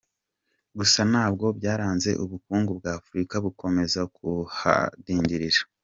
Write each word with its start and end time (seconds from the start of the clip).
Gusa 0.77 0.99
nabwo 1.11 1.45
byaranze 1.57 2.09
Ubukungu 2.23 2.71
bwa 2.79 2.91
Afurika 2.99 3.35
bukomeza 3.45 4.01
kuhadindirira. 4.15 5.61